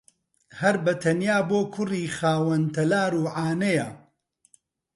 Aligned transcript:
هەر 0.59 0.75
بەتەنیا 0.85 1.37
بۆ 1.49 1.59
کوڕی 1.73 2.13
خاوەن 2.17 2.63
تەلار 2.75 3.11
و 3.17 3.23
عانەیە 3.37 3.89